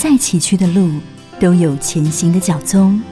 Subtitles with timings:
[0.00, 0.92] 再崎岖的路
[1.40, 3.02] 都有前行的脚踪，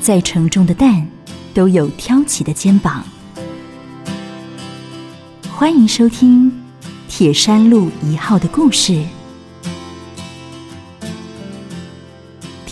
[0.00, 1.04] 再沉重的担
[1.52, 3.02] 都有挑起的肩膀。
[5.50, 6.48] 欢迎收听
[7.08, 9.04] 《铁山路一号》的故事。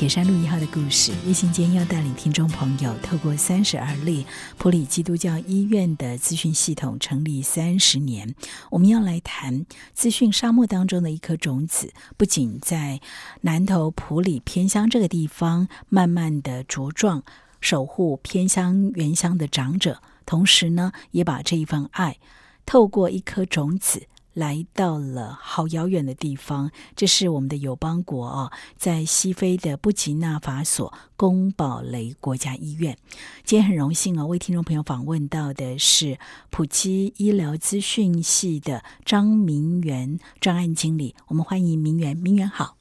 [0.00, 4.24] 铁山路一号的故事，叶信坚要带领听众朋友，透过三十而立
[4.56, 8.34] 普里基督教医院的资讯系统成立三十年，
[8.70, 12.98] 我们要来谈资讯沙漠当中的一颗种子，不仅在
[13.42, 17.22] 南投普里偏乡这个地方慢慢的茁壮，
[17.60, 22.16] 守护偏乡原乡的长者，同时呢，也把这一份爱
[22.64, 24.06] 透过一颗种子。
[24.32, 32.96] 来到了好遥远的地方，这是我们的友邦国哦，在西非的布吉纳法索宫堡雷国家医院。
[33.44, 36.18] 今天很荣幸哦，为听众朋友访问到的是
[36.50, 41.14] 普基医疗资讯系的张明元专案经理。
[41.26, 42.76] 我们欢迎明元，明元好。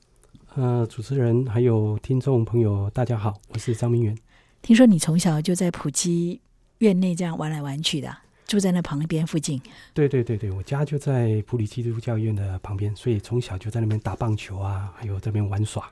[0.56, 4.18] 呃，主持人还有听众朋友，大家好，我是张明元。
[4.62, 6.42] 听说你从小就在普基
[6.80, 8.16] 院内这样玩来玩去的。
[8.50, 9.62] 住在那旁边附近，
[9.94, 15.88] 对对对对，我家就在普里基督教医院的旁边，所以从小就在那边打棒球啊，还有这边玩耍。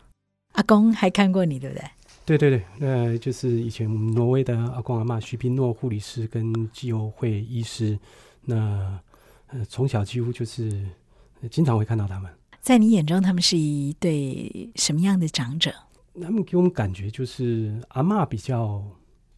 [0.54, 1.86] 阿公还看过你，对不对？
[2.26, 7.98] 对对对，那就是以前挪威的阿公阿妈徐宾诺护理师跟基友会医师，
[8.44, 9.00] 那
[9.50, 10.84] 呃从小几乎就是
[11.52, 12.34] 经常会看到他们。
[12.60, 15.72] 在你眼中，他们是一对什么样的长者？
[16.20, 18.84] 他们给我们感觉就是阿妈比较。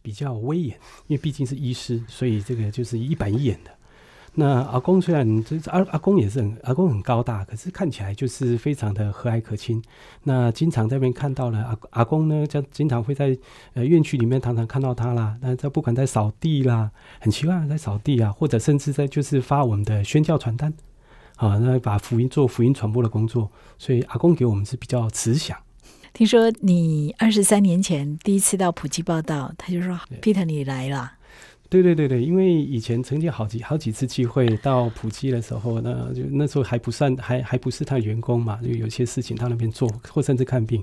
[0.02, 3.70] 比较威严，因为毕竟是医师，所以这个就是一板一眼的。
[4.32, 9.82] 那阿公虽然这阿阿公也是很阿公很高大，可是看起来就是非常的和蔼可亲。
[10.22, 13.36] 那经常在那边看到了阿阿公呢，就经常会在
[13.74, 15.36] 呃院区里面常常看到他啦。
[15.40, 20.72] 那他不管在扫地啦，很奇怪在扫地啊，或者甚至在就是发我们的宣教传单
[21.34, 23.50] 啊，那把福音做福音传播的工作。
[23.78, 25.58] 所以阿公给我们是比较慈祥。
[26.12, 31.12] 听说你二十三年前第一次到普吉报道，他就说：“Peter，你来了。”
[31.70, 40.82] 对对对对，因为以前曾经好几好几次机会到普吉的时候，那就那时候还不算还还不是他员工嘛，就有些事情到那边做，或甚至看病。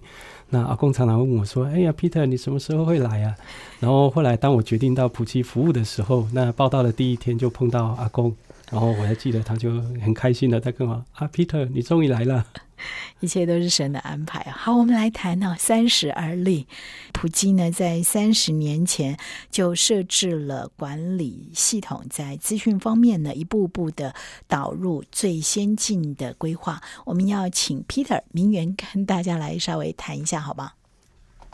[0.50, 3.36] 那阿公常常问我说：“哎呀，Peter，你什么时候会来啊？”
[3.82, 8.34] 然后后来当我决定到普吉服务的时候，那报道的第一天就碰到阿公。
[8.72, 12.46] 然后我还记得，他就很开心的在跟我啊，Peter，你终于来了，
[13.20, 14.40] 一切都是神的安排。
[14.52, 16.68] 好，我们来谈呢，三十而立。
[17.14, 19.18] 普基呢，在三十年前
[19.50, 24.14] 就设置了管理系统，在资讯方面呢，一步步的
[24.48, 26.82] 导入最先进的规划。
[27.06, 30.74] 我们要请 Peter 明源跟大家来稍微谈一下，好吗？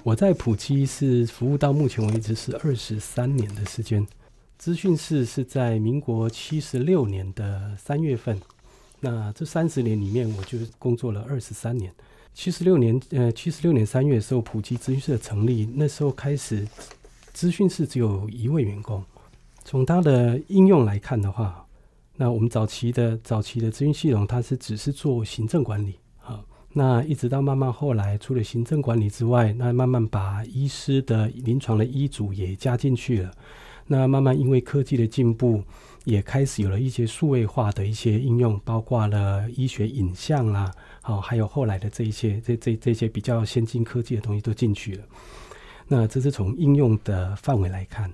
[0.03, 4.05] 我在普基是服务到目前为止是二十三年的时间。
[4.57, 8.39] 资讯室是在民国七十六年的三月份，
[9.03, 11.93] 那这三十年里面，我就工作了二十三年。
[12.33, 16.65] 七十六年，呃，七十六年三月的时候，普及资讯室的成立，那时候开始，
[17.33, 19.03] 资讯室只有一位员工。
[19.65, 21.65] 从它的应用来看的话，
[22.15, 26.41] 那我们早期的早期的资讯系统，它是只是做行政管理啊。
[26.71, 33.31] 那一直到慢慢后来，除了行政管理之外，那慢慢把医师的临床的医嘱也加进去了。
[33.85, 35.61] 那慢慢因为科技的进步，
[36.03, 40.71] 也开始有了一些数位化的一些应用，包括了医学影像啦，
[41.01, 45.03] 好，还有后来的这一些这这这些比较先进科技的东西都进去了。
[45.87, 48.11] 那这是从应用的范围来看。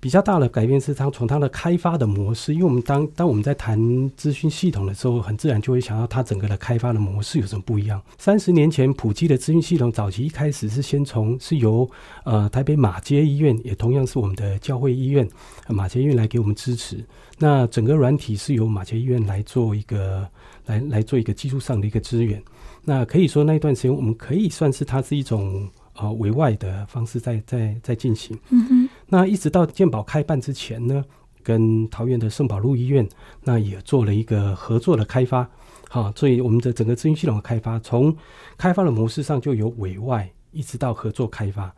[0.00, 8.00] 比较大的改变是，它从它的开发的模式，因为我们当当我们在谈资讯系统的时候，很自然就会想到它整个的开发的模式有什么不一样。
[8.16, 11.88] 三十年前普及的资讯系统，早期一开始是先从是由
[12.24, 15.28] 呃台北马街医院，也同样是我们的教会医院
[15.68, 17.04] 马街医院来给我们支持。
[17.38, 20.26] 那整个软体是由马街医院来做一个
[20.64, 22.42] 来来做一个技术上的一个支援。
[22.82, 25.68] 那可以说那一段时间，我们可以算是它是一种。
[25.92, 28.34] 啊，委外的方式在在在进行。
[28.48, 31.04] 嗯哼，那一直到健保开办之前呢，
[31.42, 33.06] 跟桃园的圣保路医院
[33.42, 35.46] 那也做了一个合作的开发。
[35.90, 38.16] 哈，所以我们的整个资讯系统的开发，从
[38.56, 41.74] 开发的模式上就有委外，一直到合作开发。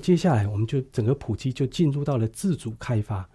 [0.00, 3.28] 接下来，我们就整个普及就进入到了自主开发。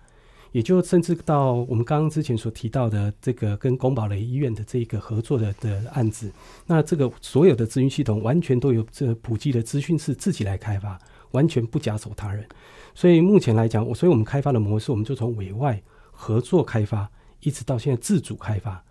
[0.52, 6.31] 也就甚至到我们刚刚之前所提到的这个跟宫保雷医院的这个合作的的案子，
[6.66, 10.98] 那这个所有的资讯系统完全都由这普及的资讯是自己来开发，
[11.36, 12.48] 完全不假手他人。
[12.96, 15.80] 所以目前来讲，我所以我们开发的模式，我们就从委外
[16.12, 17.08] 合作开发，
[17.42, 18.82] 一直到现在自主开发。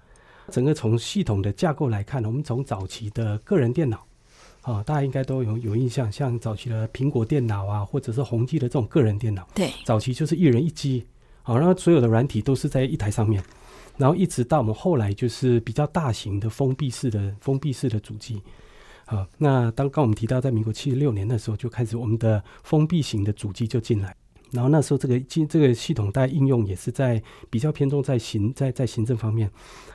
[0.50, 4.06] 整个从系统的架构来看，我们从早期的个人电脑
[4.60, 11.02] 啊，大家应该都有有印象，像早期的苹果电脑啊，或者是宏基的这种个人电脑，对，早期就是一人一机。
[11.42, 13.42] 好，然后所有的软体都是在一台上面。
[13.96, 18.42] 然后一直到我们后来就是比较大型的封闭式的封闭式的主机。
[19.06, 24.14] 好，那刚刚我们提到在民国七十六年的时候就开始我们的封闭型的主机就进来。
[24.50, 27.20] 然后那时候这个机这个系统带应用也是在
[27.50, 29.50] 比较偏重在行在在行政方面。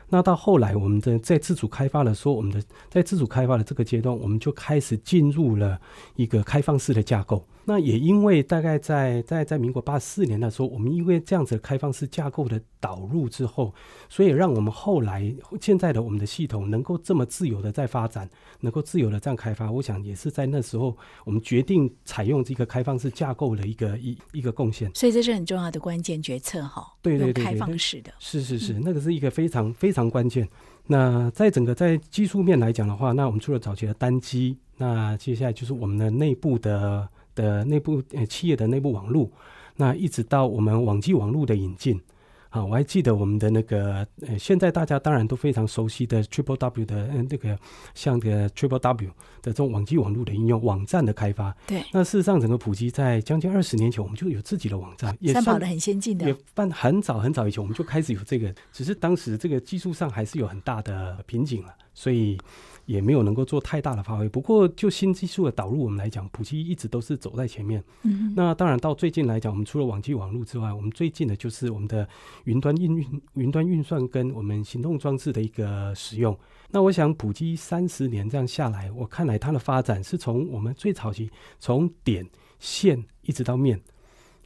[0.09, 5.79] 那到后来我们的在自主开发的说我们的在自主开发的这个阶段，我们就开始进入了
[6.15, 7.45] 一个开放式的架构。
[7.65, 13.71] 那也因为大概在在在民国八四年的时候，我们因为这样子开放式架构的导入之后，
[14.07, 18.27] 所以让我们后来现在的我们的系统能够这么自由的在发展，
[18.61, 24.89] 能够自由的这样开发，我想也是在那时候我们决定采用这个开放式架构的一个一一个贡献。
[24.95, 26.91] 所以这是很重要的关键决策哈。
[27.03, 30.48] 对对对，开放式的，是是是，那个是一个非常非常常关键。
[30.88, 37.07] 那在整个在技术面来讲的话，那我们除了早期的单机，那接下来就是我们的内部的。
[37.36, 39.30] 的内部呃企业的内部网络，
[39.78, 41.98] 那一直到我们网际网络的引进，
[42.50, 47.57] 啊，我还记得我们的那个呃，现在大家当然都非常熟悉的 Triple W 的嗯那个
[47.94, 49.13] 像这个 Triple W 的
[49.44, 62.38] 这种网际网络的应用网站的开发，对，那事实上整个普及在将近二十年前，我们就有自己的网站，也跑的很先进的，也办很早很早以前我们就开始有这个，只是当时这个技术上还是有很大的瓶颈了，所以。
[62.89, 64.27] 也没有能够做太大的发挥。
[64.27, 67.83] 不过，就新技术的导入我们来讲，普及一直都是走在前面。
[68.01, 72.09] 嗯，那当然到最近来讲，我们除了网际网络之外，我们最近的就是我们的
[72.45, 76.36] 云端运运云端运算跟我们行动装置的一个使用。
[76.71, 82.27] 那我想普及三十年这样下来，我看来它的发展是从我们最早期从点
[82.57, 83.80] 线一直到面，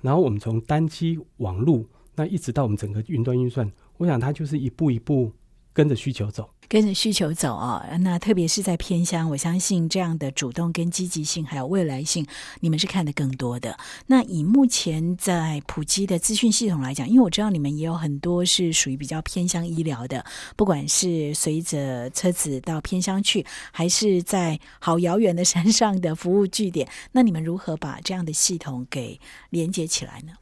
[0.02, 5.32] 然后我们从单机网络那一直到我们整个云端运算，我想它就是一步一步
[5.72, 6.50] 跟着需求走。
[6.68, 12.26] 跟着需求走啊，那特别是在偏乡，我相信这样的主动跟积极性还有未来性，
[12.62, 13.78] 你们是看得更多的。
[14.08, 20.24] 那以目前在普及的资讯系统来讲，因为我知道你们也有很多是属于比较偏向医疗的，
[20.56, 29.20] 不管是随着车子到偏乡去，还是在好遥远的山上的服务据点，那你们如何把这样的系统给
[29.50, 30.34] 连接起来呢？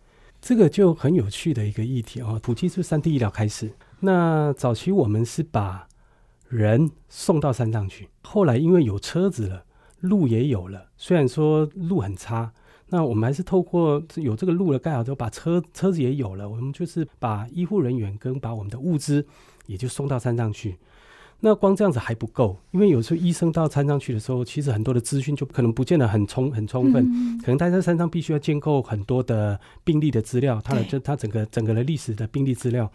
[0.41, 2.39] 这个就很有趣的一个议题啊。
[2.41, 5.88] 普及是三 D 医疗开始，那早期我们是把
[6.51, 9.63] 人送到山上去，后来因为有车子了，
[10.01, 12.51] 路也有了，虽然说路很差，
[12.89, 19.25] 那我们还是透过有这个路了盖好之后，把车车子也有了，我们就是把医护人员跟把我们的物资
[19.65, 20.77] 也就送到山上去。
[21.39, 27.04] 那光这样子还不够，因为有时候医生到山上去的时候，其实很多的资讯就可能不见得很充很充分，
[27.39, 32.92] 可能他在山上必须要建构很多的病例的资料，他的这他整个整个的历史的病例资料。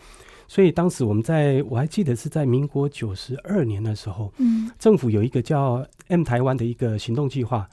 [0.48, 7.68] 所以当时我们在我还记得是在民国九十二年的时候，嗯，政府有一个叫 M 台湾的一个行动计划。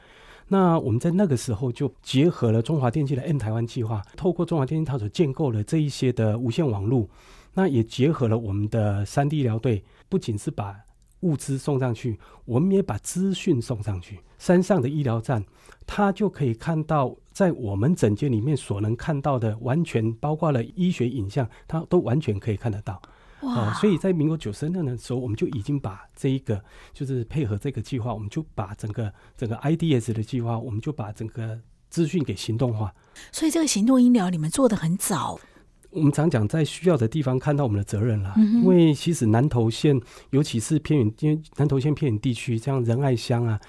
[0.47, 7.07] 那我们在那个时候就结合了中华电信的 M 台湾计划，透过中华电信它所建构了这一些的无线网络，
[7.53, 10.75] 那也结合了我们的三 D 医疗队，不仅是把
[11.23, 14.19] 物资送上去，我们也把资讯送上去。
[14.37, 15.43] 山上的医疗站，
[15.87, 17.15] 他就可以看到。
[17.33, 23.01] 在我们整间里面所能看到的，完全包括了医学影像，他都完全可以看得到。
[23.41, 23.73] 哇！
[23.73, 31.59] 所以在民国九十年的时候，我们就已经把这一个，就是配合这个计划，我们就把整个整个 IDS 的计划，我们就把整个
[31.89, 32.93] 资讯给行动化。
[33.31, 35.39] 所以这个行动医疗你们做的很早。
[35.93, 38.33] 我们常讲，在需要的地方看到我们的责任了。
[38.37, 39.99] 因为其实南投县，
[40.31, 43.59] 尤其是偏远，因为南投县偏远地区，像仁爱乡啊，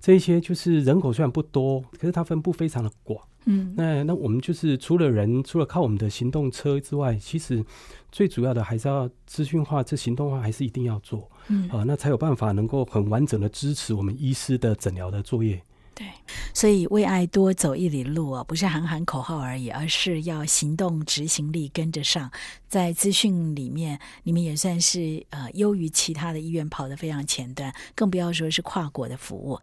[0.00, 3.20] 这一些就是人口虽然不多，可是它分布非常的广。
[3.46, 7.62] 嗯，那那我们就是除了人，除了靠我们的行动车之外，其实
[8.10, 11.30] 最主要的还是要资讯化，这行动化还是一定要做。
[11.48, 15.62] 嗯，啊，那才有办法能够很完整的支持我们医师的诊疗的作业。
[15.94, 16.06] 对，
[16.52, 22.30] 所以为爱多走一里路啊，不是喊喊口号而已，而是要行动执行力跟着上。
[22.68, 29.60] 在资讯里面，你们也算是呃优于其他的医院跑得非常前端，更不要说是跨国的服务。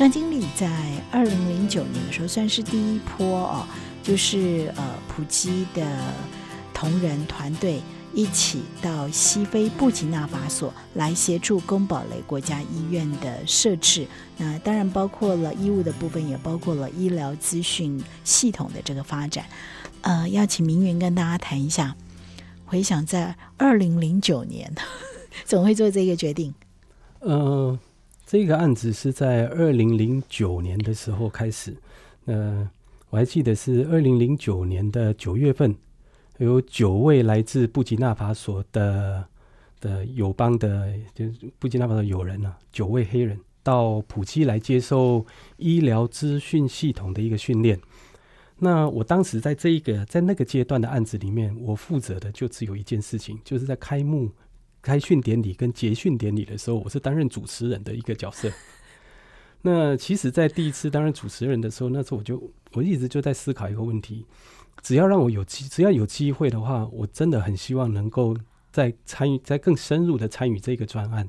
[0.00, 0.66] 张经理在
[1.12, 3.66] 二零零九年的时候，算是第一波哦，
[4.02, 5.86] 就是呃普基的
[6.72, 7.82] 同仁团队
[8.14, 14.06] 一起到西非布吉纳法索来协助宫保雷国家医院的设置。
[14.38, 19.44] 那当然包括了医务的部分，也包括了医疗资讯系统的这个发展。
[20.00, 21.94] 呃，要请明云跟大家谈一下，
[22.64, 24.74] 回想在二零零九年，
[25.44, 26.54] 怎么会做这个决定？
[27.20, 27.78] 嗯。
[28.30, 31.76] 这个案子是在二零零九年的时候开始，
[32.26, 32.70] 呃，
[33.08, 35.74] 我还记得是二零零九年的九月份，
[36.38, 39.26] 有九位来自布吉纳法索的
[39.80, 47.80] 的友邦的，就是布吉纳法索友人啊，九位黑人到普基来接受医疗资讯系统的一个训练。
[48.60, 54.30] 那我当时在这一个在那个阶段的案子里面，我负责的就只有一件事情，就是在开幕、
[54.82, 58.50] 开训典礼跟结训典礼的时候，我是担任主持人的一个角色。
[59.62, 64.24] 那其实，在第一次担任主持人的时候，那时候我就我一直就在思考一个问题：
[64.82, 68.36] 只要让我有机，只要有机会的话，我真的很希望能够
[68.72, 71.26] 在参与，在更深入的参与这个专案。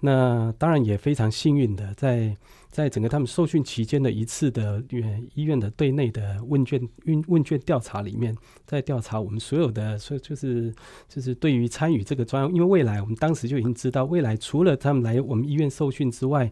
[0.00, 2.36] 那当然也非常幸运的在。
[2.72, 10.74] 在整个他们受训期间的一次的院医院的对内的问卷问问卷调查里面，在调查我们所有的，所以就是
[11.06, 16.50] 就是对于参与这个专，因为未来我们当时就已经知道，未来除了他们来我们医院受训之外，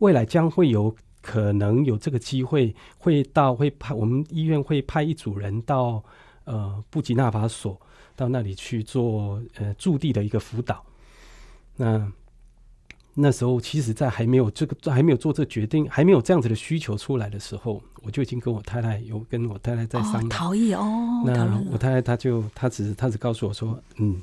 [0.00, 6.04] 未来将会有可能有这个机会，会到会派我们医院会派一组人到
[6.44, 7.80] 呃布吉纳法索
[8.14, 10.84] 到那里去做呃驻地的一个辅导，
[11.76, 12.12] 那。
[13.14, 20.28] 那时候，其实，在还没有这个还没有做这决定，还没有这样子的需求出来的时候，我就已经跟我太太有跟我太太在商量。
[20.30, 24.22] 逃逸哦，那我太太她就她只她只告诉我说，嗯，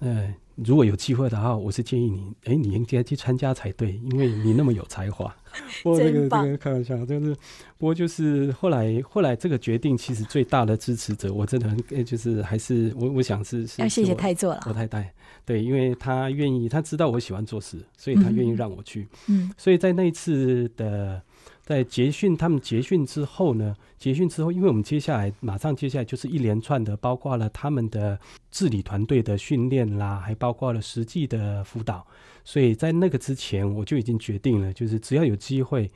[0.00, 5.34] 呃，如果有机会的话，我是建议你，哎，你应该去参加才对，因为你那么有才华。
[5.82, 7.34] 不过这个这个开玩笑，就是
[7.78, 15.12] 不过就是后来后来这个决定，其实最大的支持者，我真的很就是还是我我想是是要谢谢太座了，我太太。
[15.44, 19.06] 对，因为她愿意，她知道我喜欢做事，所以她愿意让我去。
[19.28, 21.22] 嗯，所以在那一次的
[21.66, 28.16] 在结训，他们结训之后呢，结训之后，因为我们接下来马上接下来就是一连串的，包括了他们的
[28.52, 32.06] 治理团队的训练啦，还包括了实际的辅导。
[32.44, 35.90] 所以在那个之前，我就已经决定了，就是只要有机会，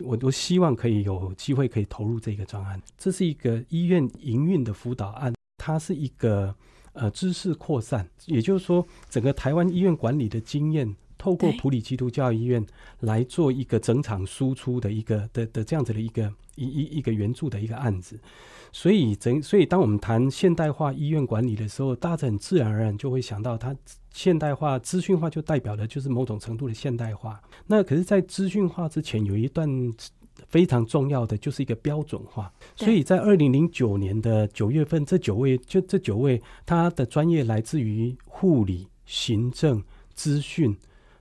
[0.00, 2.82] 我都希望可以有机会可以投入这个专案。
[2.98, 6.54] 这是一个医院营运的辅导案，它是一个。
[6.94, 12.66] 呃，知识扩散，也就是说，整个台湾医院管理的经验，透过普里基督教医院
[12.98, 18.18] 来做一个整场输出的一个的的这样子的一个一一一个援助的一个案子。
[18.72, 23.76] 所以，整所以当我们谈现代化医院管理的时候，大家很自然而然就会想到，它
[24.10, 27.40] 现代化、资讯化就代表的就是某种程度的现代化。
[27.68, 29.94] 那可是，在资讯化之前，有一段。
[30.48, 39.82] 非常重要的就是一个标准化，所以在二零零九年的九月份，这九位就这九位，他的专业来自于护理、行政、
[40.14, 40.74] 资讯，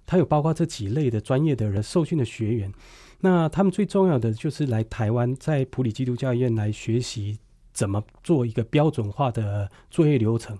[0.05, 2.71] 他有包括这几类的专业的人受训的学员。
[3.19, 7.37] 那他们最重要的就是来台湾，在普里基督教医院来学习
[7.71, 10.57] 怎么做一个标准化的作业流程。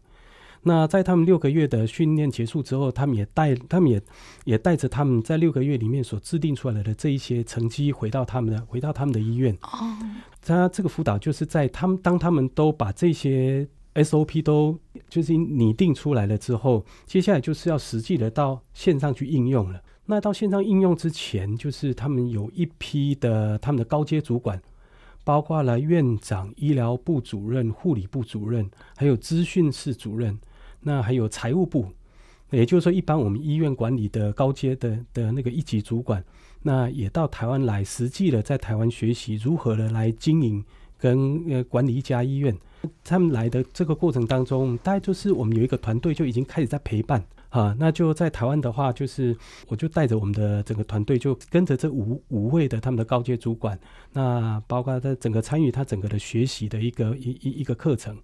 [0.64, 4.00] 那在他们六个月的训练结束之后，他们也带，他们也
[4.46, 9.52] 也带着他们在六个月里面所制定出来的这一些成绩，回到他们的回到他们的医院。
[9.64, 9.98] 哦，
[10.40, 14.80] 他这个辅导就是在他们当他们都把这些 SOP 都
[15.10, 19.82] 就是拟定出来了之后，接下来就是要实际的到线上去应用了。
[20.06, 24.62] 那到线上应用之前，就是他们有一批的他们的高阶主管。
[25.24, 30.36] 包括了院长、医疗部主任、护理部主任，还有资讯室主任，
[30.80, 31.86] 那还有财务部，
[32.50, 36.26] 也就是说，一般我们医院管理的高阶的的那个一级主管，
[36.64, 40.66] 那也到台湾来，实际的在台湾学习如何的来经营
[40.98, 42.58] 跟呃管理一家医院。
[43.04, 47.24] 他们来的这个过程当中，大概就是我们有一个团队就已经开始在陪伴。
[47.50, 49.36] 啊，那就在台湾的话，就是
[49.68, 53.78] 我就带着我们的整个团队，就跟着这五五位的他们的高阶主管，
[54.14, 58.18] 那包括他整个参与他整个的学习的一个一一一个课程。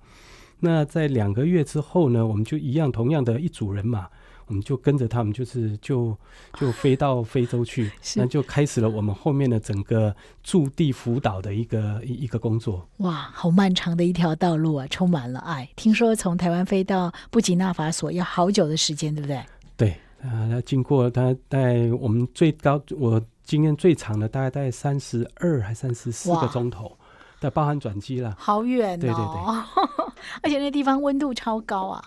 [0.62, 4.08] 那在两个月之后呢，我们就一样同样的一组人马。
[4.48, 6.18] 我们就跟着他们，就是就
[6.58, 12.88] 就飞到非洲去， 那就开始了我们后面的整个驻地辅导的一个一一个工作。
[12.98, 15.70] 哇，好漫长的一条道路啊，充满了爱。
[15.76, 19.44] 听说从台湾飞到布吉纳法索要好久的时间，对不对？
[19.76, 26.98] 对啊，要经过他在我们最高我经验最长的大概在三十二还三十四个钟头，
[27.40, 28.36] 的包含转机了。
[28.40, 30.14] 好远哦，对对对，
[30.44, 32.04] 而且那地方温度超高啊。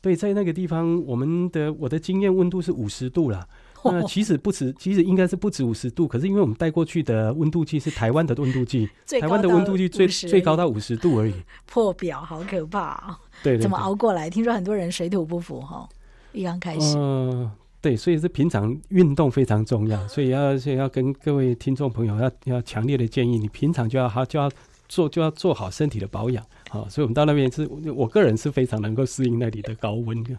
[0.00, 3.46] 对，在那个地方，我们的我的经验温度是五十度啦。
[3.82, 6.06] 那其实不止，其实应该是不止五十度。
[6.06, 8.86] 可是因为我们带过去的温度计是台湾的温度计，
[9.20, 11.34] 台湾的温度计最最高到五十度而已。
[11.66, 13.16] 破表，好可怕！
[13.42, 14.28] 对，怎么熬过来？
[14.28, 15.88] 听说很多人水土不服哈。
[16.32, 24.50] 一刚开始，嗯，对，所以是平常运动非常重要，所以要要跟各位听众朋友要要强烈的建议，你平常就要好就要
[24.88, 26.44] 做就要做好身体的保养。
[26.72, 30.38] 好，所以我们到那边是，我个人是非常能够适应那里的高温的。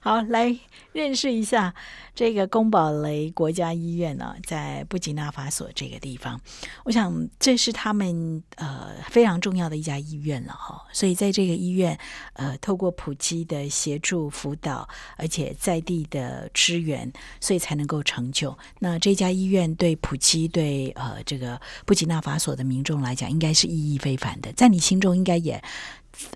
[0.00, 0.58] 好，来
[0.92, 1.72] 认识一下
[2.12, 6.40] 这个宫保雷国家医院呢，在布吉纳法索这个地方。
[6.84, 10.84] 我想这是他们呃非常重要的一家医院了哈。
[10.92, 11.96] 所以在这个医院，
[12.32, 18.58] 呃，透过普基的协助辅导，而且在地的支援，所以才能够成就。
[18.80, 24.52] 那这家医院对普基对呃这个布吉纳法索的民众来讲，应该是意义非凡的。
[24.54, 25.59] 在你心中，应该也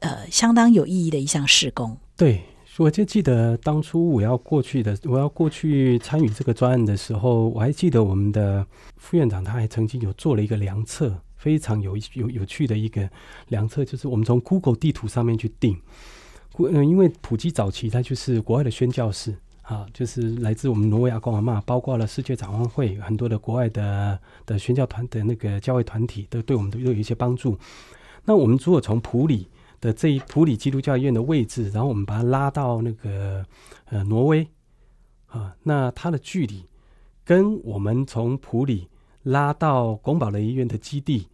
[0.01, 1.97] 呃相当有意义的一项事工。
[2.17, 2.43] 对，
[2.79, 8.67] 我就记得当初我要过去的，我要过去参与这个专案的时候，我还记得我们的
[8.97, 13.09] 副院长他还曾经有做了一个量测，非常有有有趣的一个
[13.49, 15.77] 量测，就是我们从 Google 地图上面去定，
[16.59, 27.59] 嗯，因为普及早期它就是国外的宣教士啊，就是来自我们挪威亚共和嘛，包括了世界展望会很多的国外的的宣教团的那个教会团体，都对我们都有一些帮助。
[28.25, 29.49] 那我们如果从普里
[29.81, 33.45] 的这一普里基督教医院的位置，然后我们把它拉到那个
[33.87, 34.47] 呃挪威
[35.27, 36.65] 啊，那它的距离
[37.25, 38.89] 跟我们从普里
[39.23, 41.29] 拉到宫保雷医院的基地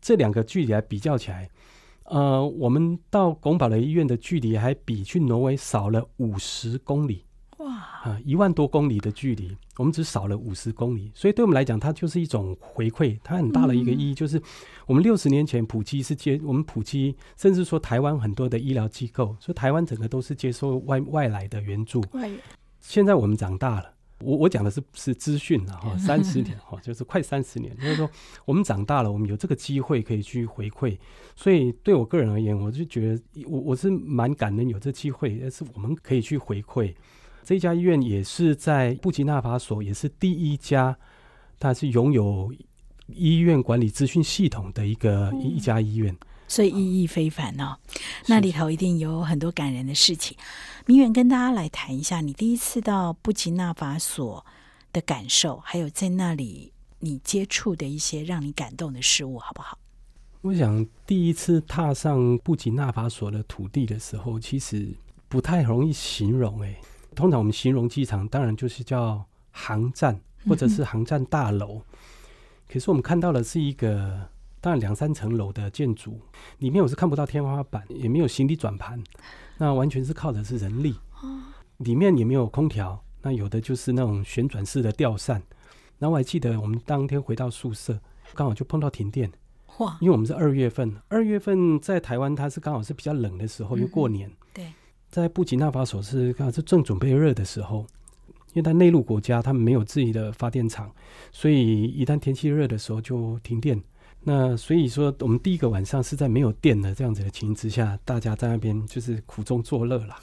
[0.00, 1.48] 这两个距离来比较起来，
[2.04, 7.24] 呃，我们到宫保雷医院的距离还比去挪威少了五十公里。
[7.66, 13.18] 啊，一万多公里的距离，我们只少了五十公里，所以对我们来讲，它就是一种回馈。
[13.22, 14.40] 它很大的一个意义就是，
[14.86, 22.04] 我们六十年前普及是接我们普及，甚至说台湾很多的医疗机构，所以台湾整个都是接受外外来的援助。
[22.80, 28.08] 现在我们长大了，我我讲的是是资讯了哈，三十年哈，就是快三十年，就是说
[28.44, 30.96] 我们长大了，我们有这个机会可以去回馈。
[31.34, 36.94] 所以对我个人而言，我就觉得我我是蛮感恩有这机会，但是我们可以去回馈。
[37.44, 40.96] 这家医院也是在布吉纳法索，也是第一家，
[41.60, 42.52] 它是拥有
[43.08, 46.16] 医院管理资讯系统的一个一家医院，
[46.48, 47.76] 所以意义非凡哦。
[48.26, 50.36] 那里头一定有很多感人的事情。
[50.86, 54.44] 明远跟大家来谈一下，你第一次到布吉纳法索
[54.92, 59.78] 的感受，还有在那里你接触的一些让你感动的事物，好不好？
[60.40, 64.88] 我想第一次踏上布吉纳法索的土地的时候，其实
[65.28, 66.74] 不太容易形容，哎。
[67.14, 71.80] 通常我们形容机场，当然就是叫航站或者是航站大楼。
[72.68, 74.28] 可是我们看到的是一个，
[74.60, 76.20] 当然两三层楼的建筑，
[76.58, 79.02] 里面我是看不到天花板，也没有行李转盘，
[79.58, 80.96] 那完全是靠的是人力。
[81.78, 85.42] 里面也没有空调，那有的就是那种旋转式的吊扇。
[85.98, 87.98] 然后我还记得我们当天回到宿舍，
[88.34, 89.30] 刚好就碰到停电。
[89.78, 89.96] 哇！
[90.00, 94.28] 因为我们是二月份，二月份在台湾它是刚好是比较冷的时候，因为过年。
[94.28, 94.36] 对。
[95.14, 97.86] 在布吉纳法索是刚好是正准备热的时候，
[98.52, 100.90] 因为它内陆国家，他们没有自己的发电厂，
[101.30, 103.80] 所以一旦天气热的时候就停电。
[104.24, 110.16] 那所以说，我们第一个晚上是在没有电的这样子的情形之下，大家在那边就是苦中作乐了。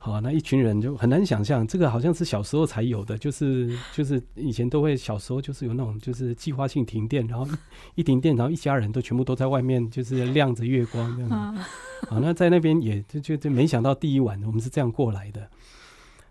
[0.00, 7.46] 好，那一群人就很难想象，这个好像是小时候才有的，就是就是以前都会小时候就是有那种就是计划性停电，然后
[7.96, 11.62] 一停电，然后一家人都全部都在外面就是亮着月光这样子。
[12.08, 15.50] 好，那在那边也就就就没想到第一晚我们是这样过来的。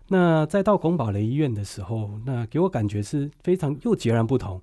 [0.08, 4.58] 那再到宫保雷医院的时候，那给我感觉是非常又截然不同，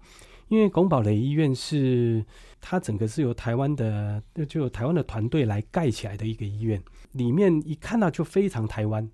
[0.48, 2.24] 因为拱堡雷医院是
[2.62, 6.82] 它整个是由台湾的就台湾的团队来盖起来的一个医院。
[7.14, 9.10] 里面一看到就非常台湾，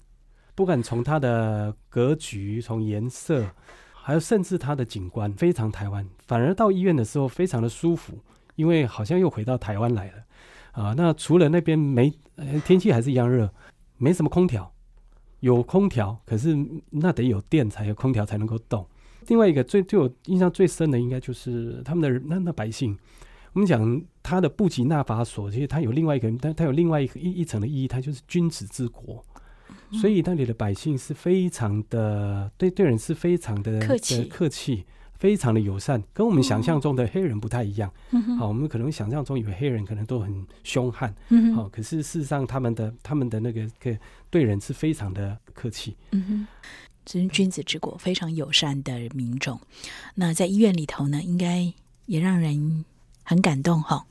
[0.56, 3.46] 不管从它的格局、从颜色，
[3.94, 6.08] 还有甚至它的景观，非常台湾。
[6.28, 8.18] 反而到医院的时候非常的舒服，
[8.56, 10.24] 因为好像又回到台湾来了
[10.72, 10.94] 啊。
[10.98, 12.12] 那除了那边没
[12.66, 13.54] 天气还是一样热，
[13.98, 14.74] 没什么空调，
[15.42, 16.58] 有空调，可是
[16.90, 18.86] 那得有电才有空调才能够动。
[19.28, 22.98] 另外一个最对我印象最深的，应该就是他们的那那百姓。
[23.54, 29.22] 我们讲他的布吉纳法索，其实它有另外一个，但它有另外一个一一层的意义，它就是君子之国，
[29.92, 37.92] 所以那里的百姓是非常的对对人是非常的客气，客气，非常的友善，跟我们想象中的黑人不太一样。
[38.40, 41.14] 好，我们可能想象中以为黑人可能都很凶悍，
[41.54, 43.98] 好，可是事实上他们的他们的那个个
[44.30, 45.98] 对人是非常的客气。
[46.12, 46.48] 嗯哼，
[47.06, 49.60] 真君子之国，非常友善的民众。
[50.16, 51.74] 那在医院里头呢，应该
[52.06, 52.86] 也让人。
[53.24, 54.04] 很感动哈，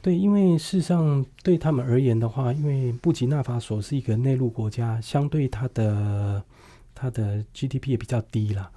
[0.00, 6.42] 对，因为事实上对他们而言的话，因为布吉纳法索是一个内陆国家，相对它的
[6.94, 8.68] 它的 GDP 也比较低了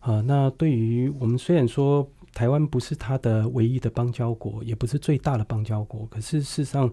[0.00, 0.20] 啊。
[0.22, 6.92] 那对于我们虽然说台湾不是它的唯一的邦交国，也不是最大的邦交国，可是事实上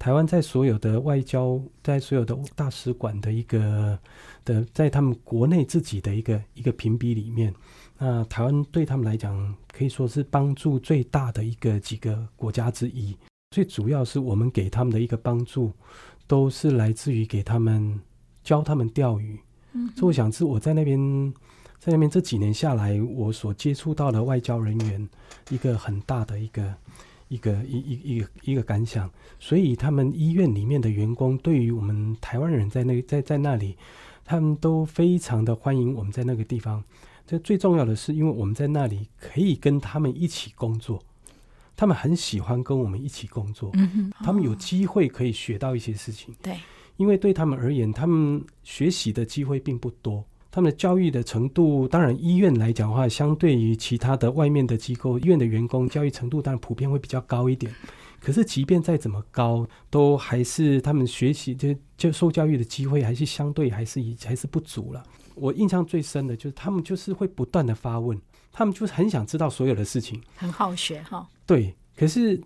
[0.00, 3.98] 台湾在所有的外交，在所有的大使馆的一个
[4.46, 7.54] 的，在他们国内自己的一个一个评比里面。
[7.98, 13.14] 那台湾对他们来讲，可以说是帮助最大的一个几个国家之一。
[13.50, 15.70] 最主要是我们给他们的一个帮助，
[16.26, 18.00] 都是来自于给他们
[18.42, 19.38] 教他们钓鱼。
[19.74, 20.98] 嗯，所以我想是我在那边，
[21.78, 25.06] 在那边这几年下来，我所接触到的外交人员
[25.50, 26.74] 一个很大的一个
[27.30, 29.10] 一个一一一个一个感想。
[29.38, 33.74] 所以他们医院里面的员工对于我们台湾人在那在在那里，
[34.22, 36.84] 他们都非常的欢迎我们在那个地方。
[37.26, 41.00] 这最重要的是，因为我们在那里可以跟他们一起工作，
[41.76, 46.34] 他们很喜欢跟我们一起工作，嗯哼，他们有哦机会可以学到一些事情。
[46.42, 46.58] 对，
[46.96, 50.24] 因为对他们而言，他们学习的机会并不多。
[50.50, 57.72] 他们的教育的程度，当然医院来讲的话，相对于其他的外面的机构，医院的员工教育程度当然普遍会比较高一点。
[58.20, 65.02] 可是，即便再怎么高，都还是他们学习就就受教育的机会，还是相对还是以还是不足了。
[65.34, 68.20] 我印象最深的就是他们就是会不断的发问，
[68.52, 70.20] 他们就是很想知道所有的事情。
[70.36, 71.26] 很好学哈。
[71.46, 72.38] 对，可是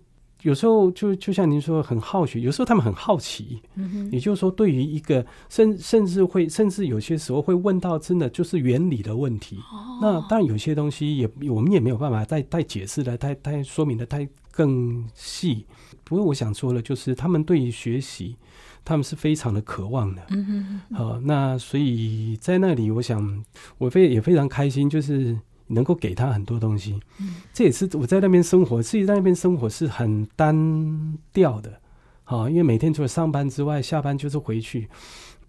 [0.45, 3.59] 有时候就就像您说，很好学，有时候他们很好奇。
[4.11, 9.57] 也就是说，对于一个甚甚至会甚至有些时候会问到真的就是原理的问题。
[9.73, 15.65] 哦，那当然有些东西也我们也没有办法再再解释的太太说明的太更细。
[16.03, 18.35] 不过我想说的，就是他们对于学习，
[18.83, 20.21] 他们是非常的渴望的。
[20.29, 23.43] 嗯哼哼，好、那所以在那里，我想
[23.79, 25.35] 我非也非常开心，就是
[25.67, 26.99] 能够给他很多东西。
[27.19, 31.79] 嗯这也是我在那边生活，自己在那边生活是很单调的，
[32.23, 34.87] 好、因为每天除了上班之外，下班就是回去。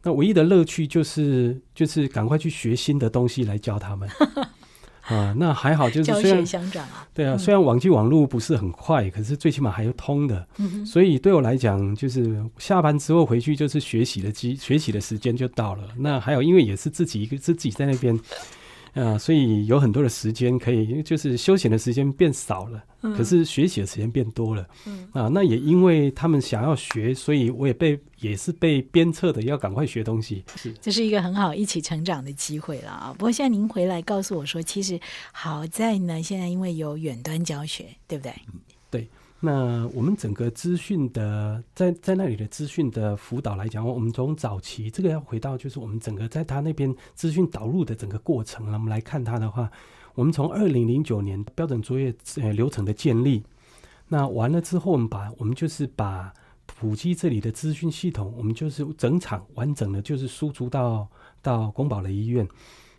[0.02, 4.08] 那唯一的乐趣就是就是赶快去学新的东西来教他们。
[5.06, 6.44] 啊，那还好，就是虽然。
[7.14, 10.44] 对啊，嗯虽然网际网络不是很快，可是最起码还有通的。
[10.58, 15.84] 嗯，所以对我来讲，就是下班之后回去就是学习的机学习的时间就到了。
[15.96, 18.18] 那还有，因为也是自己一个是自己在那边，
[18.96, 24.66] 啊、所以有很多的时间可以，就是休闲的时间变少了，嗯可是学习的时间变多了。
[24.86, 30.42] 嗯啊，那也因为他们想要学，所以我也被也是被鞭策的要赶快学东西。
[30.56, 33.14] 是这是一个很好一起成长的机会了啊！
[33.18, 34.98] 不过现在您回来告诉我说，其实
[35.30, 38.32] 好在呢，现在因为有远端教学，对不对
[38.90, 39.08] 对？
[39.38, 49.70] 那我们整个资讯的在在那里的资讯的辅导来讲，我们从早期这个要回到就是我们整个在他那边资讯导入的整个过程，我们来看它的话，
[50.14, 53.42] 我们从二零零九年标准作业呃流程的建立，
[54.08, 56.32] 那完了之后，我们把我们就是把
[56.64, 61.06] 普及这里的资讯系统，我们就是整场完整的就是输出到
[61.42, 62.48] 到宫保的医院。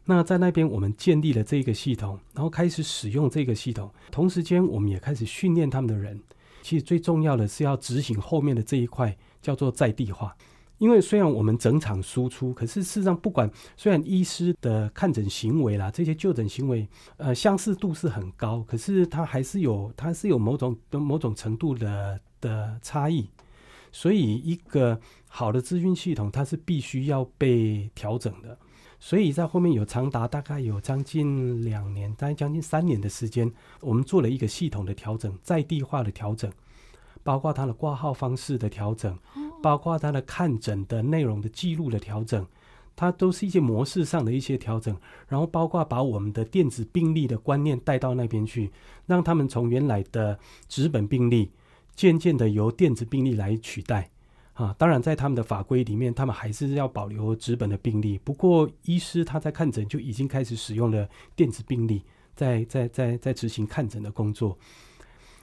[0.10, 3.92] 那在那边，我们建立了这个系统，然后开始使用这个系统。
[4.10, 6.18] 同时间，我们也开始训练他们的人。
[6.62, 10.34] 其实最重要的是要执行后面的这一块，叫做在地化。
[10.78, 23.28] 因为虽然我们整场输出，可是事实上，不管虽然医师的看诊行为啦，这些就诊行为，呃，相似度是很高，可是它还是有，它是有某种某种程度的的差异。
[23.92, 28.58] 所以，一个好的资讯系统，它是必须要被调整的。
[29.00, 36.52] 所以在后面有长达大概有将近两年，大概将近三年的时间，我们做了一个系统的调整，在地化的调整，
[37.24, 39.18] 包括它的挂号方式的调整，
[39.62, 42.46] 包括它的看诊的内容的记录的调整，
[42.96, 48.72] 它都是一些模式上的一些调整，然后包括把我们的电子病历的观念带到那边去，
[49.06, 51.52] 让他们从原来的纸本病历，
[51.96, 54.10] 渐渐的由电子病历来取代。
[54.58, 58.18] 啊，当然，在他们的法规里面，他们还是要保留纸本的病历。
[58.18, 62.02] 不过，医师他在看诊就已经开始使用了电子病历，
[62.36, 64.58] 在在在在执行看诊的工作。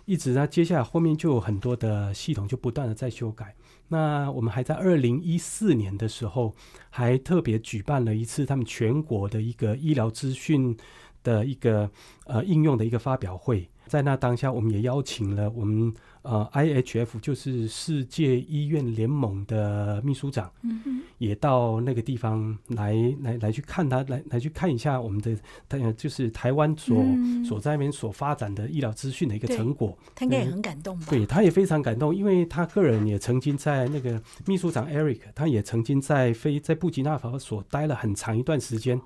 [0.05, 3.55] 一直呢，接下来后面就有很多的系统就不断的在修改。
[3.87, 6.53] 那我们还在二零一四年的时候，
[6.91, 10.77] 还特别举办了一次他们全国的一个医疗资讯
[11.23, 11.89] 的一个
[12.27, 13.69] 呃应用的一个发表会。
[13.87, 15.93] 在那当下，我们也邀请了我们
[16.25, 25.37] 呃 IHF，就是世界医院联盟的秘书长，嗯哼，也到那个地方来来来去看他，来来去看一下我们的，
[25.69, 29.97] 呃，就是台湾所、嗯所在那边所发展的医疗资讯的一个成果。
[30.15, 31.07] 他应该也很感动吧？
[31.11, 38.99] 对，他也非常感动，因为他个人也曾经在那个秘书长 Eric，他也曾经在非在布吉纳法所待了很长一段时间。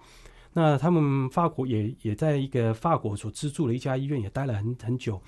[0.53, 5.21] 那他们法国也也在一个法国所资助的一家医院也待了很很久。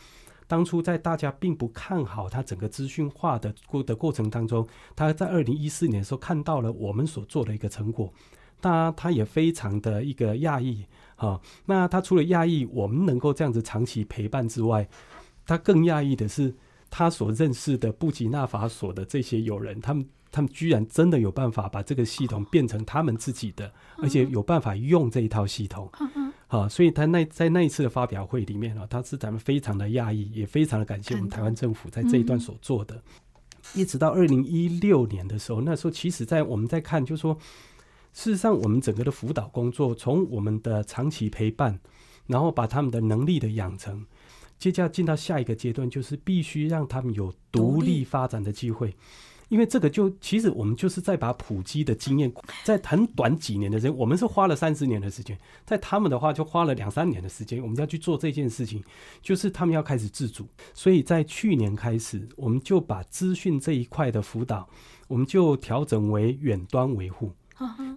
[0.51, 8.13] 当初在大家并不看好他整个资讯化的过的过程当中，他在二零一四年的时候看到了我们所做的一个成果，
[8.61, 10.85] 那他也非常的一个讶异
[11.15, 11.41] 啊。
[11.65, 14.89] 那他除了讶异我们能够这样子长期陪伴之外，
[15.47, 16.53] 他更讶异的是
[16.91, 25.91] 他所认识的布吉纳法索的这些友人，他们他们居然真的有办法把这个系统变成他们自己的，而且有办法用这一套系统。
[26.49, 33.01] 啊，所以他那在那一次的发表会里面啊，他是咱们非常的讶异，也非常的感谢我们台湾政府在这一段所做的。
[33.75, 37.39] 一直到二零一六年的时候，那时候其实在我们在看，就是说，
[38.13, 41.79] 事实上我们整个的辅导工作，从我们的长期陪伴，
[42.27, 44.05] 然后把他们的能力的养成，
[44.59, 48.97] 接下来进到下一个阶段，就是必须让他们有独立发展的机会。
[49.51, 52.33] 因为这个就其实我们就是在把普及的经验，
[52.65, 58.83] 在很短几年的时间，我们是花了三十年的时间，在他们的话就花了两三年的时间，我们要去做这件事情，
[59.21, 60.47] 就是他们要开始自主。
[60.73, 64.67] 所以在去年开始，我们就把资讯这一块的辅导，
[65.09, 67.31] 我们就调整为远端维护。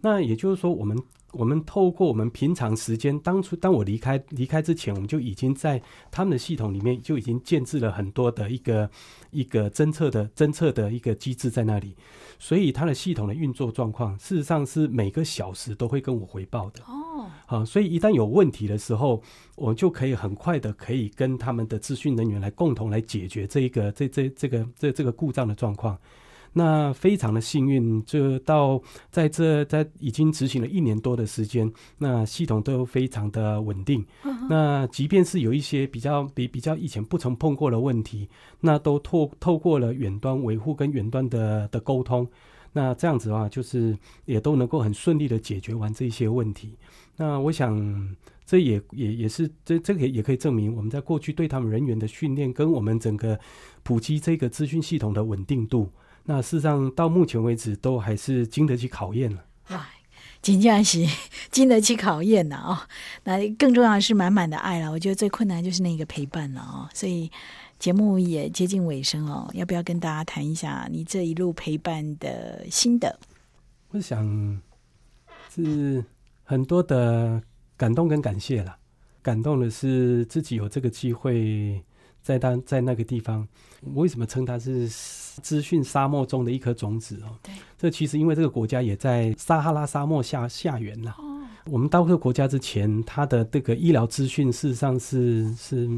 [0.01, 1.01] 那也就是说，我们。
[1.33, 8.89] 我们透过我们平常时间，当初当我离开离开之前，我们就已经在他们的系统里面就已经建置了很多的一个
[9.31, 11.95] 一个侦测的侦测的一个机制在那里，
[12.37, 16.81] 所以它的系统的运作状况，事实上是每个小时都会跟我回报的。
[16.83, 19.21] 哦，好，所以一旦有问题的时候，
[19.55, 25.97] 我就可以很快的可以跟他们的资讯人员来共同来解决这一个这这这个这这个故障的状况。
[26.53, 34.05] 那非常的幸运，就到在这在已经执行了一年多的时间，那系统都非常的稳定。
[34.47, 42.27] 那即便是有一些比较比比较以前不曾碰过的问题，那都透透过了远端维护跟远端的的沟通，
[42.71, 46.77] 那这样子的话，就是也都能够很顺利的解决完这些问题。
[47.15, 53.39] 那我想，这也也也是这这个也也可以证明，我们在过去对他们人员的训练跟我们整个
[53.81, 55.89] 普及这个资讯系统的稳定度。
[56.25, 59.43] 那事实上，到目前为止都还是经得起考验了。
[59.69, 59.85] 哇，
[60.41, 61.05] 金佳是
[61.51, 62.79] 经得起考验的哦。
[63.25, 64.89] 那更重要的是满满的爱了。
[64.89, 66.87] 我觉得最困难就是那个陪伴了哦。
[66.93, 67.29] 所以
[67.77, 73.19] 节目也接近尾声哦，要不要跟大家谈一下你这一路陪伴的心得？
[73.91, 74.61] 我想
[75.53, 76.03] 是
[76.43, 77.43] 很多的
[77.75, 78.77] 感动跟感谢了。
[79.21, 81.83] 感动的是自己有这个机会。
[82.23, 83.45] 在当在那个地方，
[83.93, 87.37] 为什么称它是资讯沙漠中的一颗种子哦？
[87.43, 91.13] 对，这其实因为这个国家也在撒哈拉沙漠下下缘呐。
[91.19, 95.89] 哦，我们到这个国家之前，它的这个医疗资讯事实上是是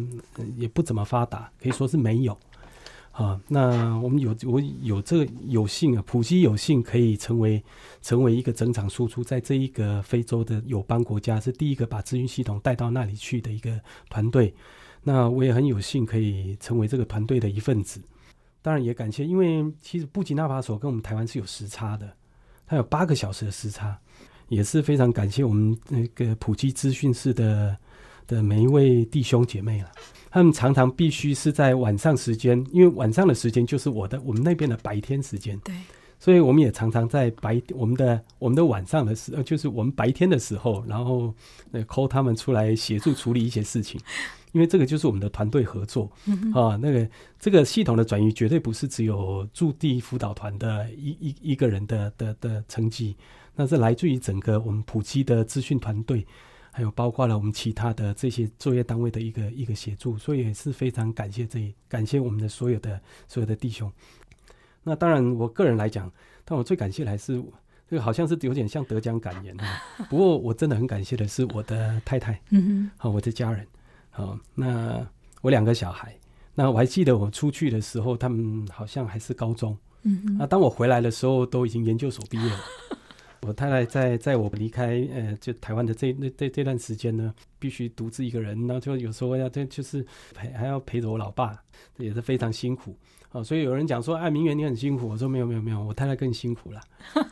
[0.58, 2.36] 也不怎么发达，可以说是没有。
[3.12, 7.64] 啊，那我们有我有这个有幸啊，普西有幸可以成为
[8.02, 14.54] 成为一个整场输出，在这一个非洲的友邦国家，是第一个把资讯系统带到那里去的一个团队。
[15.08, 18.02] 那我也很有幸可以成为这个团队的一份子，
[18.64, 22.12] 当然也感谢，因为其实布吉纳法索跟我们台湾是有时差的，
[22.66, 23.96] 它有八个小时的时差，
[24.50, 27.78] 也是非常感谢我们那个普及资讯室的
[28.26, 29.92] 的每一位弟兄姐妹了，
[30.32, 35.76] 他们常常必须是在晚上时间，因为晚上的时间就是我的我们那边的白天时间，对，
[36.18, 41.32] 所以我们也常常在白我们的我们的晚上的时，就是我们白天的时候，然后
[41.74, 44.02] 呃 call 他们出来协助处理一些事情。
[44.56, 46.10] 因为这个就是我们的团队合作
[46.54, 47.06] 啊，那个
[47.38, 53.18] 这个系统的转移绝对不是只有驻地辅导团的一一一个人的的的成绩，
[53.54, 56.26] 那是来自于整个我们普及的资讯团队，
[56.72, 63.92] 还有包括了我们其他的这些作业单位的一个一个协助，所以也是非常感谢这一感谢我们的所有的所有的弟兄。
[64.84, 66.10] 那当然，我个人来讲，
[66.46, 67.44] 但我最感谢的还是
[67.90, 69.84] 这个好像是有点像得奖感言啊。
[70.10, 73.68] 不过我真的很感谢的是我的太太，嗯好我的家人。
[74.18, 75.06] 哦，那
[75.42, 76.16] 我两个小孩，
[76.54, 79.78] 那我还记得我出去的时候，他们好像还是高中。
[80.04, 82.60] 嗯，那当我回来的时候，都已经研究所毕业了。
[83.42, 91.56] 我太太在在我离开呃，就台湾的这那这这段时间呢，必须独自一个人，然后就有时候要这就是陪还要陪着我老爸，
[91.98, 92.98] 也是非常辛苦。
[93.32, 96.82] 哦，所以有人讲说，哎，明媛你很辛苦，我说没有没有没有，我太太更辛苦了。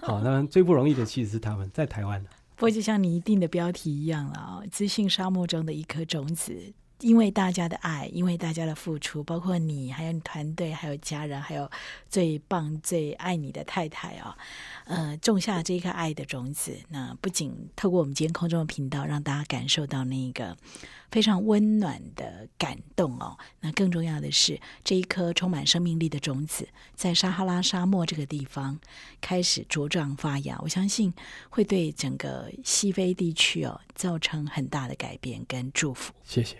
[0.02, 2.24] 好，那最不容易的其实是他们在台湾
[2.63, 6.73] 不过，就像你一定的标题一样了啊，资讯沙漠中的一颗种子，
[7.04, 11.70] 因为大家的爱，因为大家的付出，包括你，还有你团队，还有家人，还有
[12.10, 14.36] 最棒、最爱你的太太哦，
[14.86, 16.76] 呃，种下这一颗爱的种子。
[16.89, 20.58] 那不仅透过我们今天空中的频道，让大家感受到那个。
[21.12, 28.80] 非常温暖的感动哦，那更重要的是，这一颗充满生命力的种子，在撒哈拉沙漠这个地方
[29.22, 30.60] 开始茁壮发芽。
[30.63, 31.13] 我相信
[31.52, 36.12] 会对整个西非地区哦造成很大的改变跟祝福。
[36.24, 36.58] 谢谢。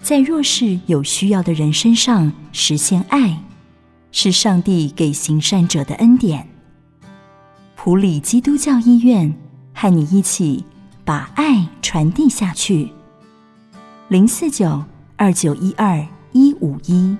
[0.00, 3.42] 在弱势有需要的人身上实现爱，
[4.12, 6.48] 是上帝给行善者的恩典。
[7.76, 9.34] 普里基督教医院
[9.74, 10.64] 和你一起。
[11.02, 12.88] 把爱传递下去。
[14.06, 14.80] 零四九
[15.16, 17.16] 二九一二一五一。